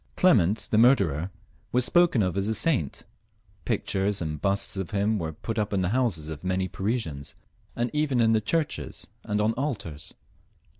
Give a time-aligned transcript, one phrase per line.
[0.15, 1.29] Clement, the murderer,
[1.71, 3.03] was spoken of as a saint;
[3.65, 6.75] pictures and busts of him were put up in the houses of many of the
[6.77, 7.35] Parisians,
[7.75, 10.15] and even in the churches and on altars.